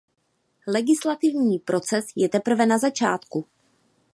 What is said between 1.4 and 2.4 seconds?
proces je